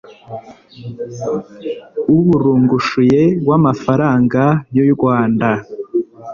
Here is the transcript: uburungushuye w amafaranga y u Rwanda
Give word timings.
uburungushuye 2.15 3.21
w 3.47 3.51
amafaranga 3.57 4.43
y 4.75 4.77
u 4.83 4.85
Rwanda 4.95 5.49